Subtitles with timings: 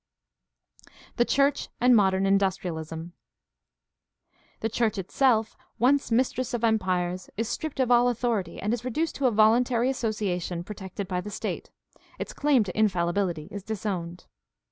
[1.17, 3.13] The church and modem industrialism.—
[4.61, 9.13] The church itself, once mistress of empires, is stripped of all authority and is reduced
[9.17, 11.69] to a voluntary association protected by the state;
[12.17, 14.25] its claim to infallibility is disowned.